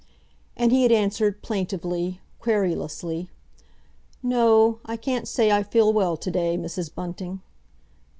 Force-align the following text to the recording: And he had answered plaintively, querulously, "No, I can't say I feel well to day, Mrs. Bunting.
And 0.57 0.71
he 0.71 0.81
had 0.81 0.91
answered 0.91 1.43
plaintively, 1.43 2.21
querulously, 2.39 3.29
"No, 4.23 4.79
I 4.83 4.97
can't 4.97 5.27
say 5.27 5.51
I 5.51 5.61
feel 5.61 5.93
well 5.93 6.17
to 6.17 6.31
day, 6.31 6.57
Mrs. 6.57 6.91
Bunting. 6.91 7.41